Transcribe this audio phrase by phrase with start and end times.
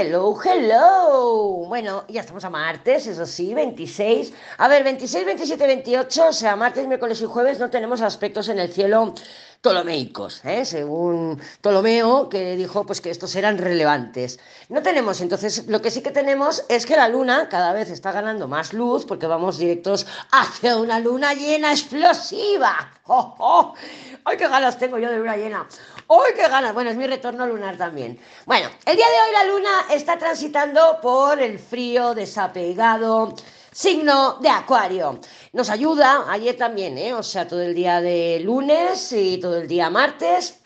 [0.00, 1.66] Hello, hello.
[1.66, 4.32] Bueno, ya estamos a martes, eso sí, 26.
[4.58, 8.60] A ver, 26, 27, 28, o sea, martes, miércoles y jueves no tenemos aspectos en
[8.60, 9.12] el cielo
[9.60, 10.64] ptolomeicos, ¿eh?
[10.64, 14.38] según Ptolomeo, que dijo pues, que estos eran relevantes.
[14.68, 18.12] No tenemos, entonces, lo que sí que tenemos es que la luna cada vez está
[18.12, 22.92] ganando más luz porque vamos directos hacia una luna llena explosiva.
[23.06, 23.74] ¡Oh, oh!
[24.22, 25.66] ¡Ay, qué ganas tengo yo de luna llena!
[26.10, 26.72] ¡Ay, qué ganas!
[26.72, 28.18] Bueno, es mi retorno lunar también.
[28.46, 33.34] Bueno, el día de hoy la luna está transitando por el frío desapegado
[33.72, 35.20] signo de Acuario.
[35.52, 37.12] Nos ayuda, ayer también, ¿eh?
[37.12, 40.58] o sea, todo el día de lunes y todo el día martes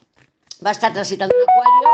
[0.65, 1.91] va a estar transitando en Acuario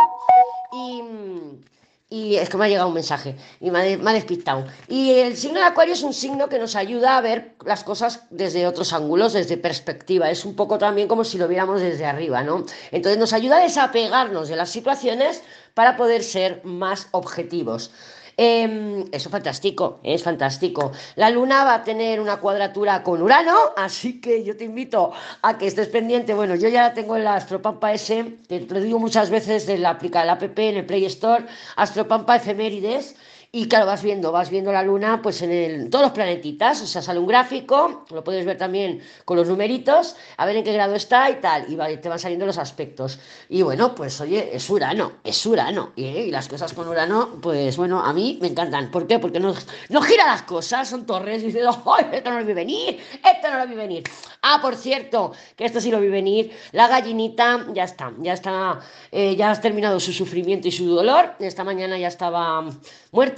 [0.73, 1.69] y,
[2.11, 4.65] y es que me ha llegado un mensaje y me ha, despistado.
[4.89, 8.23] Y el signo de Acuario es un signo que nos ayuda a ver las cosas
[8.31, 10.31] desde otros ángulos, desde perspectiva.
[10.31, 12.65] Es un poco también como si lo viéramos desde arriba, ¿no?
[12.93, 15.43] Entonces nos ayuda a desapegarnos de las situaciones
[15.75, 17.91] para poder ser más objetivos.
[18.39, 20.93] Eso es fantástico, es fantástico.
[21.17, 25.11] La luna va a tener una cuadratura con Urano, así que yo te invito
[25.43, 26.35] a que estés pendiente.
[26.35, 29.99] Bueno, yo ya tengo en la Astropampa S, te lo digo muchas veces de la,
[30.01, 33.17] la app en el Play Store, Astropampa Efemérides.
[33.51, 36.87] Y claro, vas viendo, vas viendo la luna pues en el, todos los planetitas, o
[36.87, 40.73] sea, sale un gráfico, lo puedes ver también con los numeritos, a ver en qué
[40.75, 43.19] grado está y tal, y te van saliendo los aspectos.
[43.49, 48.05] Y bueno, pues oye, es Urano, es Urano, y las cosas con Urano, pues bueno,
[48.05, 48.91] a mí me encantan.
[48.91, 49.19] ¿Por qué?
[49.19, 49.55] Porque no,
[49.89, 53.01] no gira las cosas, son torres, y dices, ¡ay, esto no lo vi venir!
[53.15, 54.03] ¡Esto no lo vi venir!
[54.43, 58.79] Ah, por cierto, que esto sí lo vi venir, la gallinita ya está, ya está,
[59.11, 62.63] eh, ya has terminado su sufrimiento y su dolor, esta mañana ya estaba
[63.11, 63.38] muerta.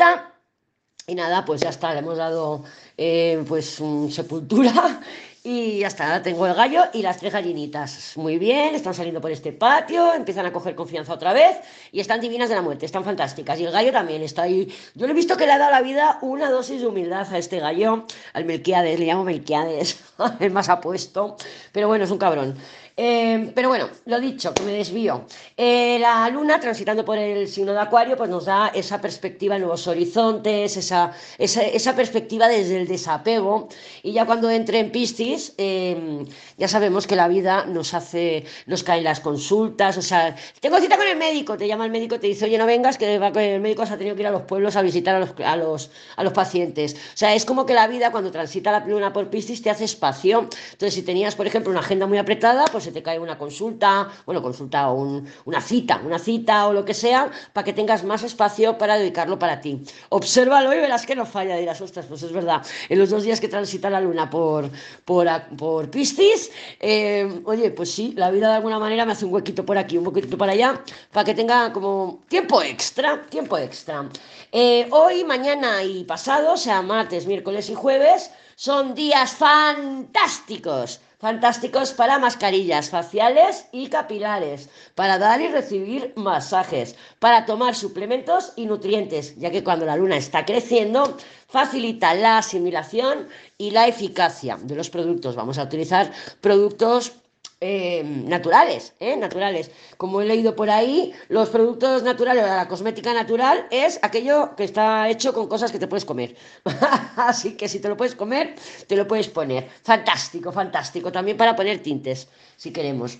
[1.07, 2.63] Y nada, pues ya está, le hemos dado
[2.97, 5.01] eh, pues sepultura
[5.43, 8.13] y ya está, tengo el gallo y las tres gallinitas.
[8.17, 11.57] Muy bien, están saliendo por este patio, empiezan a coger confianza otra vez
[11.91, 13.59] y están divinas de la muerte, están fantásticas.
[13.59, 14.73] Y el gallo también está ahí.
[14.95, 17.39] Yo le he visto que le ha dado la vida una dosis de humildad a
[17.39, 19.99] este gallo, al Melquiades, le llamo Melquiades,
[20.39, 21.37] el más apuesto,
[21.73, 22.57] pero bueno, es un cabrón.
[22.97, 25.25] Eh, pero bueno, lo dicho, que me desvío.
[25.57, 29.87] Eh, la luna transitando por el signo de Acuario, pues nos da esa perspectiva nuevos
[29.87, 33.69] horizontes, esa, esa, perspectiva desde el desapego.
[34.03, 36.25] Y ya cuando entre en Piscis, eh,
[36.59, 39.97] ya sabemos que la vida nos hace, nos caen las consultas.
[39.97, 42.67] O sea, tengo cita con el médico, te llama el médico te dice, oye, no
[42.67, 45.21] vengas, que el médico se ha tenido que ir a los pueblos a visitar a
[45.21, 46.95] los, a los, a los pacientes.
[46.95, 49.85] O sea, es como que la vida, cuando transita la luna por Piscis, te hace
[49.85, 50.49] espacio.
[50.73, 54.41] Entonces, si tenías, por ejemplo, una agenda muy apretada, pues te cae una consulta, bueno,
[54.43, 58.79] consulta o una cita, una cita o lo que sea, para que tengas más espacio
[58.79, 59.83] para dedicarlo para ti.
[60.09, 63.41] Obsérvalo y verás que no falla, dirás, ostras, pues es verdad, en los dos días
[63.41, 64.71] que transita la luna por,
[65.05, 69.35] por, por Piscis, eh, oye, pues sí, la vida de alguna manera me hace un
[69.35, 74.09] huequito por aquí, un huequito para allá, para que tenga como tiempo extra, tiempo extra.
[74.53, 81.93] Eh, hoy, mañana y pasado, o sea, martes, miércoles y jueves, son días fantásticos fantásticos
[81.93, 89.37] para mascarillas faciales y capilares, para dar y recibir masajes, para tomar suplementos y nutrientes,
[89.37, 91.17] ya que cuando la luna está creciendo
[91.47, 93.29] facilita la asimilación
[93.59, 95.37] y la eficacia de los productos.
[95.37, 96.11] Vamos a utilizar
[96.41, 97.13] productos
[97.61, 99.17] eh, naturales, ¿eh?
[99.17, 99.71] naturales.
[99.99, 105.09] Como he leído por ahí, los productos naturales, la cosmética natural es aquello que está
[105.11, 106.37] hecho con cosas que te puedes comer.
[107.17, 108.55] Así que si te lo puedes comer,
[108.87, 109.69] te lo puedes poner.
[109.83, 111.13] Fantástico, fantástico.
[111.13, 113.19] También para poner tintes, si queremos.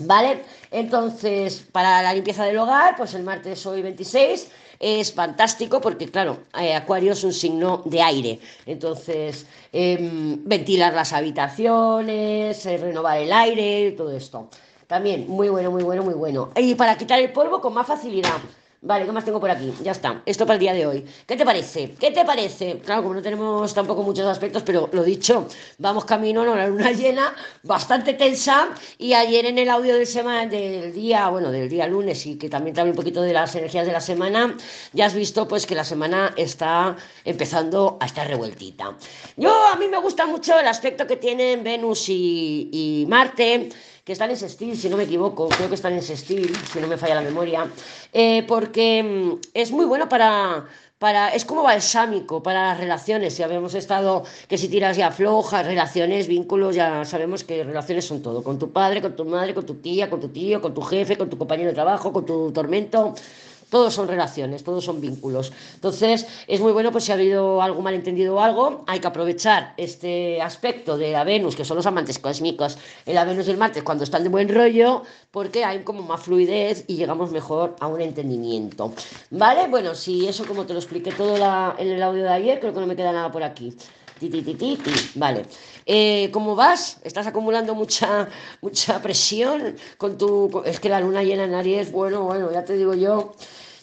[0.00, 0.44] ¿Vale?
[0.70, 4.48] Entonces, para la limpieza del hogar, pues el martes hoy 26
[4.80, 8.40] es fantástico porque, claro, eh, Acuario es un signo de aire.
[8.66, 14.48] Entonces, em, ventilar las habitaciones, eh, renovar el aire, todo esto.
[14.86, 16.50] También muy bueno, muy bueno, muy bueno.
[16.56, 18.40] Y para quitar el polvo con más facilidad.
[18.82, 19.74] Vale, ¿qué más tengo por aquí?
[19.82, 20.22] Ya está.
[20.24, 21.04] Esto para el día de hoy.
[21.26, 21.94] ¿Qué te parece?
[22.00, 22.78] ¿Qué te parece?
[22.78, 25.46] Claro, como no tenemos tampoco muchos aspectos, pero lo dicho,
[25.76, 28.70] vamos camino a una luna llena bastante tensa.
[28.96, 32.48] Y ayer en el audio del, semana, del día, bueno, del día lunes y que
[32.48, 34.56] también te un poquito de las energías de la semana,
[34.94, 36.96] ya has visto pues que la semana está
[37.26, 38.96] empezando a estar revueltita.
[39.36, 43.68] Yo, a mí me gusta mucho el aspecto que tienen Venus y, y Marte
[44.10, 46.88] que están en Sextil, si no me equivoco, creo que están en Sextil, si no
[46.88, 47.70] me falla la memoria,
[48.12, 50.66] eh, porque mm, es muy bueno para,
[50.98, 53.34] para, es como balsámico para las relaciones.
[53.34, 58.20] Si habíamos estado, que si tiras ya flojas, relaciones, vínculos, ya sabemos que relaciones son
[58.20, 58.42] todo.
[58.42, 61.16] Con tu padre, con tu madre, con tu tía, con tu tío, con tu jefe,
[61.16, 63.14] con tu compañero de trabajo, con tu tormento
[63.70, 65.52] todos son relaciones, todos son vínculos.
[65.74, 69.74] Entonces, es muy bueno, pues si ha habido algo malentendido o algo, hay que aprovechar
[69.76, 72.76] este aspecto de la Venus, que son los amantes cósmicos,
[73.06, 76.20] en la Venus y el Marte, cuando están de buen rollo, porque hay como más
[76.22, 78.92] fluidez y llegamos mejor a un entendimiento.
[79.30, 79.68] ¿Vale?
[79.68, 81.36] Bueno, si eso como te lo expliqué todo
[81.78, 83.72] en el audio de ayer, creo que no me queda nada por aquí.
[85.14, 85.46] Vale.
[85.86, 86.98] Eh, ¿Cómo vas?
[87.02, 88.28] ¿Estás acumulando mucha,
[88.60, 90.62] mucha presión con tu...
[90.64, 93.34] Es que la luna llena en Aries, bueno, bueno, ya te digo yo.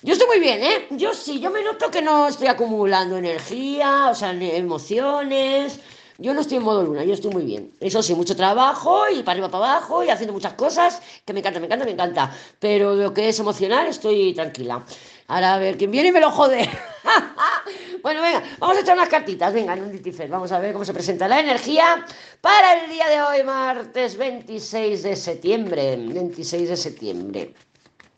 [0.04, 0.88] Yo estoy muy bien, ¿eh?
[0.92, 5.80] Yo sí, yo me noto que no estoy acumulando energía, o sea, emociones.
[6.20, 7.72] Yo no estoy en modo luna, yo estoy muy bien.
[7.80, 11.40] Eso sí, mucho trabajo y para arriba, para abajo y haciendo muchas cosas que me
[11.40, 12.32] encanta, me encanta, me encanta.
[12.60, 14.84] Pero lo que es emocional, estoy tranquila.
[15.28, 16.70] Ahora a ver quién viene y me lo jode.
[18.02, 19.54] bueno, venga, vamos a echar unas cartitas.
[19.54, 20.30] Venga, en un ditifer.
[20.30, 22.06] Vamos a ver cómo se presenta la energía
[22.42, 25.96] para el día de hoy, martes 26 de septiembre.
[25.98, 27.54] 26 de septiembre.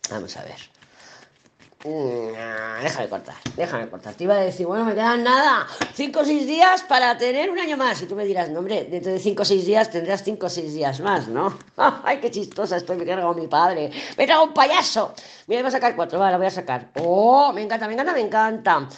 [0.10, 0.80] Vamos a ver.
[1.82, 4.14] Déjame cortar, déjame cortar.
[4.14, 7.58] Te iba a decir, bueno, me quedan nada, 5 o 6 días para tener un
[7.58, 8.02] año más.
[8.02, 10.50] Y tú me dirás, no, hombre, dentro de 5 o 6 días tendrás 5 o
[10.50, 11.58] 6 días más, ¿no?
[12.04, 13.92] Ay, qué chistosa estoy, me cargo mi padre.
[14.18, 15.14] Me trago un payaso.
[15.48, 16.90] Mira, voy a sacar 4, vale, voy a sacar.
[17.02, 18.90] Oh, me encanta, me encanta, me encanta.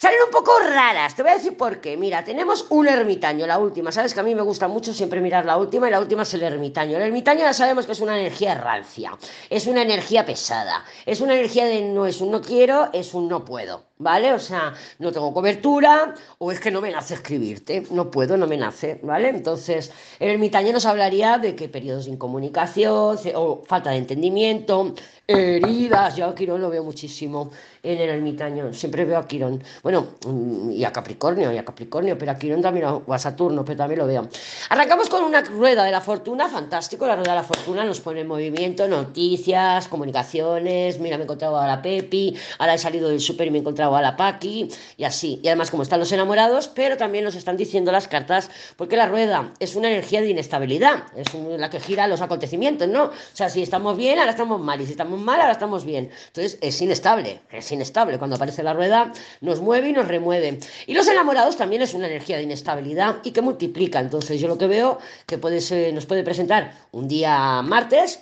[0.00, 1.94] Salen un poco raras, te voy a decir por qué.
[1.94, 3.92] Mira, tenemos un ermitaño, la última.
[3.92, 6.32] Sabes que a mí me gusta mucho siempre mirar la última y la última es
[6.32, 6.96] el ermitaño.
[6.96, 9.12] El ermitaño ya sabemos que es una energía rancia,
[9.50, 13.28] es una energía pesada, es una energía de no es un no quiero, es un
[13.28, 13.90] no puedo.
[14.00, 14.32] ¿vale?
[14.32, 18.46] O sea, no tengo cobertura o es que no me nace escribirte, no puedo, no
[18.46, 19.28] me nace, ¿vale?
[19.28, 24.94] Entonces, el ermitaño nos hablaría de que periodos de incomunicación o falta de entendimiento,
[25.26, 27.50] heridas, yo a Quirón lo veo muchísimo
[27.82, 32.16] en el ermitaño, siempre veo a Quirón, bueno, mm, y a Capricornio, y a Capricornio,
[32.18, 34.28] pero a Quirón también, o a Saturno, pero también lo veo.
[34.68, 38.20] Arrancamos con una rueda de la fortuna, fantástico, la rueda de la fortuna nos pone
[38.20, 43.20] en movimiento, noticias, comunicaciones, mira, me he encontrado a la Pepi, ahora he salido del
[43.20, 45.40] súper y me he encontrado a la Paqui y así.
[45.42, 49.06] Y además, como están los enamorados, pero también nos están diciendo las cartas, porque la
[49.06, 53.04] rueda es una energía de inestabilidad, es la que gira los acontecimientos, ¿no?
[53.04, 56.10] O sea, si estamos bien, ahora estamos mal, y si estamos mal, ahora estamos bien.
[56.28, 58.18] Entonces, es inestable, es inestable.
[58.18, 60.58] Cuando aparece la rueda, nos mueve y nos remueve.
[60.86, 64.00] Y los enamorados también es una energía de inestabilidad y que multiplica.
[64.00, 65.60] Entonces, yo lo que veo que puede
[65.92, 68.20] nos puede presentar un día martes,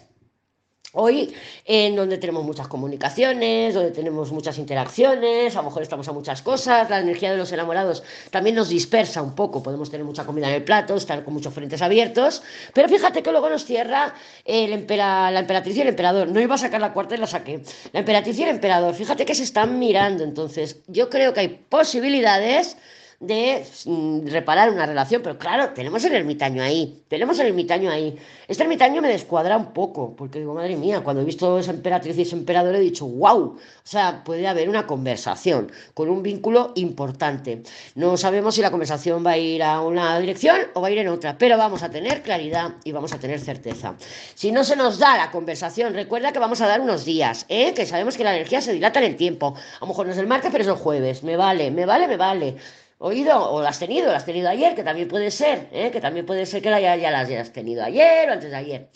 [0.93, 1.35] Hoy,
[1.67, 6.40] en donde tenemos muchas comunicaciones, donde tenemos muchas interacciones, a lo mejor estamos a muchas
[6.40, 10.49] cosas, la energía de los enamorados también nos dispersa un poco, podemos tener mucha comida
[10.49, 12.43] en el plato, estar con muchos frentes abiertos,
[12.73, 14.14] pero fíjate que luego nos cierra
[14.46, 16.29] el la emperatriz y el emperador.
[16.29, 17.62] No iba a sacar la cuarta y la saqué.
[17.93, 21.49] La emperatriz y el emperador, fíjate que se están mirando, entonces yo creo que hay
[21.69, 22.79] posibilidades
[23.20, 28.17] de mm, reparar una relación, pero claro, tenemos el ermitaño ahí, tenemos el ermitaño ahí.
[28.47, 32.17] Este ermitaño me descuadra un poco, porque digo, madre mía, cuando he visto esa emperatriz
[32.17, 36.73] y ese emperador he dicho, wow, o sea, puede haber una conversación con un vínculo
[36.76, 37.62] importante.
[37.97, 40.99] No sabemos si la conversación va a ir a una dirección o va a ir
[40.99, 43.97] en otra, pero vamos a tener claridad y vamos a tener certeza.
[44.37, 47.75] Si no se nos da la conversación, recuerda que vamos a dar unos días, ¿eh?
[47.75, 49.56] que sabemos que la energía se dilata en el tiempo.
[49.56, 51.25] A lo mejor no es el martes, pero es el jueves.
[51.25, 52.56] Me vale, me vale, me vale
[52.99, 55.91] oído o las has tenido, las has tenido ayer, que también puede ser, ¿eh?
[55.91, 58.89] que también puede ser que ya, ya las hayas tenido ayer o antes de ayer.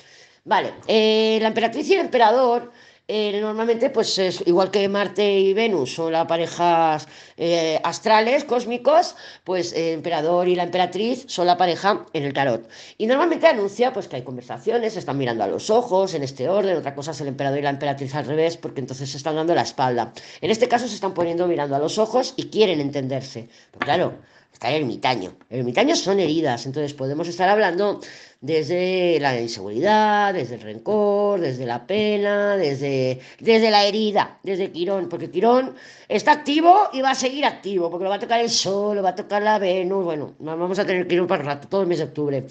[0.45, 2.73] Vale, eh, la emperatriz y el emperador
[3.15, 7.07] eh, normalmente, pues es igual que Marte y Venus son las parejas
[7.37, 12.67] eh, astrales, cósmicos, pues el emperador y la emperatriz son la pareja en el tarot.
[12.97, 16.79] Y normalmente anuncia pues que hay conversaciones, están mirando a los ojos en este orden,
[16.79, 19.55] otra cosa es el emperador y la emperatriz al revés, porque entonces se están dando
[19.55, 20.15] la espalda.
[20.41, 23.47] En este caso se están poniendo mirando a los ojos y quieren entenderse.
[23.73, 24.15] Pero claro,
[24.51, 25.37] está el ermitaño.
[25.51, 28.01] El ermitaño son heridas, entonces podemos estar hablando
[28.43, 35.09] desde la inseguridad, desde el rencor, desde la pena, desde, desde la herida, desde Quirón,
[35.09, 35.77] porque Quirón
[36.09, 39.03] está activo y va a seguir activo, porque lo va a tocar el Sol, lo
[39.03, 41.87] va a tocar la Venus, bueno, vamos a tener Quirón para el rato, todo el
[41.87, 42.45] mes de octubre.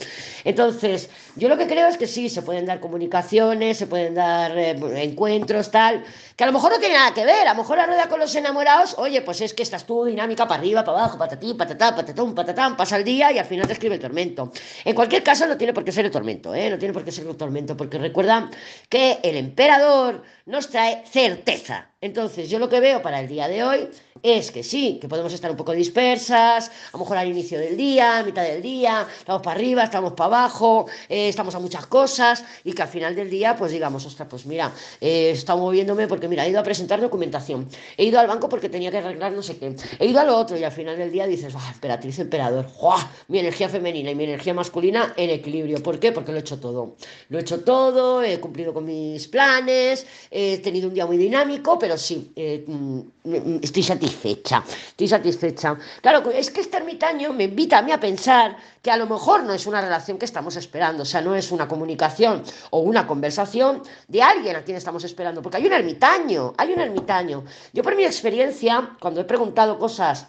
[0.46, 4.58] Entonces, yo lo que creo es que sí, se pueden dar comunicaciones, se pueden dar
[4.58, 6.06] eh, encuentros, tal,
[6.38, 8.22] que a lo mejor no tiene nada que ver, a lo mejor la rueda con
[8.22, 11.94] los enamorados, oye, pues es que estás tú dinámica para arriba, para abajo, patatí, patatá,
[11.94, 14.54] patatón, patatán, pasa el día y al final te escribe el tormento.
[14.86, 16.70] En cualquier caso, no tiene por qué ser el tormento, ¿eh?
[16.70, 18.50] No tiene por qué ser el tormento, porque recuerda
[18.90, 21.91] que el emperador nos trae certeza.
[22.04, 23.88] Entonces, yo lo que veo para el día de hoy
[24.24, 27.78] es que sí, que podemos estar un poco dispersas, a lo mejor al inicio del
[27.78, 31.86] día, a mitad del día, estamos para arriba, estamos para abajo, eh, estamos a muchas
[31.86, 35.60] cosas y que al final del día, pues digamos, ostras, pues mira, eh, he estado
[35.60, 38.98] moviéndome porque mira, he ido a presentar documentación, he ido al banco porque tenía que
[38.98, 41.54] arreglar no sé qué, he ido a lo otro y al final del día dices,
[41.56, 43.12] ah, emperatriz, emperador, ¡Jua!
[43.28, 45.84] mi energía femenina y mi energía masculina en equilibrio.
[45.84, 46.12] ¿Por qué?
[46.12, 46.96] Porque lo he hecho todo.
[47.30, 51.78] Lo he hecho todo, he cumplido con mis planes, he tenido un día muy dinámico,
[51.78, 55.78] pero pero sí, eh, mm, estoy satisfecha, estoy satisfecha.
[56.02, 59.44] Claro, es que este ermitaño me invita a mí a pensar que a lo mejor
[59.44, 63.06] no es una relación que estamos esperando, o sea, no es una comunicación o una
[63.06, 67.44] conversación de alguien a quien estamos esperando, porque hay un ermitaño, hay un ermitaño.
[67.74, 70.28] Yo por mi experiencia, cuando he preguntado cosas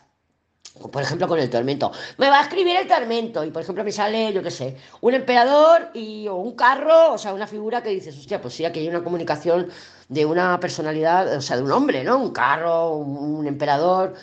[0.90, 1.92] por ejemplo, con el tormento.
[2.16, 5.14] Me va a escribir el tormento y, por ejemplo, me sale, yo qué sé, un
[5.14, 8.80] emperador y, o un carro, o sea, una figura que dices, hostia, pues sí, aquí
[8.80, 9.68] hay una comunicación
[10.12, 12.18] de una personalidad, o sea, de un hombre, ¿no?
[12.18, 14.14] Un carro, un, emperador.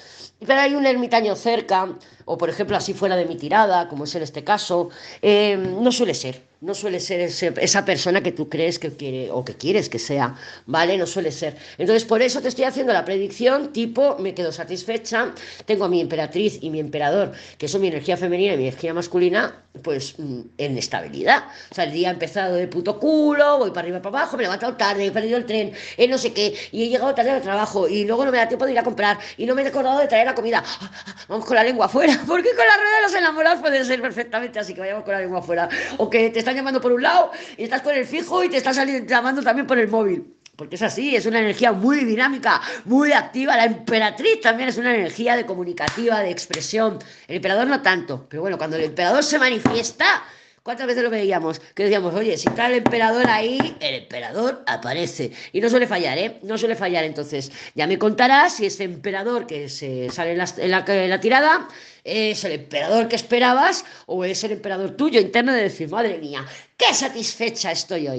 [0.45, 1.89] Pero hay un ermitaño cerca,
[2.25, 4.89] o por ejemplo, así fuera de mi tirada, como es en este caso,
[5.21, 9.45] eh, no suele ser no suele ser esa persona que tú crees que quiere o
[9.45, 10.35] que quieres que sea,
[10.65, 10.97] ¿vale?
[10.97, 11.55] No suele ser.
[11.77, 15.33] Entonces, por eso te estoy haciendo la predicción tipo, me quedo satisfecha,
[15.65, 18.93] tengo a mi emperatriz y mi emperador, que son mi energía femenina y mi energía
[18.93, 21.45] masculina, pues mm, en estabilidad.
[21.71, 24.43] O sea, el día ha empezado de puto culo, voy para arriba para abajo, me
[24.43, 27.31] he levantado tarde, he perdido el tren, eh, no sé qué, y he llegado tarde
[27.31, 29.61] al trabajo, y luego no me da tiempo de ir a comprar, y no me
[29.61, 30.61] he acordado de traer la comida.
[30.65, 33.85] Ah, ah, vamos con la lengua afuera, porque con la rueda de los enamorados puede
[33.85, 35.69] ser perfectamente así, que vayamos con la lengua afuera.
[35.97, 38.57] O que te están llamando por un lado y estás con el fijo y te
[38.57, 40.35] están llamando también por el móvil.
[40.55, 43.55] Porque es así, es una energía muy dinámica, muy activa.
[43.55, 46.99] La emperatriz también es una energía de comunicativa, de expresión.
[47.27, 50.23] El emperador no tanto, pero bueno, cuando el emperador se manifiesta,
[50.63, 51.59] ¿Cuántas veces lo veíamos?
[51.73, 55.31] Que decíamos, oye, si está el emperador ahí, el emperador aparece.
[55.53, 56.39] Y no suele fallar, ¿eh?
[56.43, 57.03] No suele fallar.
[57.03, 61.67] Entonces, ya me contarás si ese emperador que se sale la, en la tirada
[62.03, 66.45] es el emperador que esperabas o es el emperador tuyo interno de decir, madre mía,
[66.77, 68.17] qué satisfecha estoy hoy.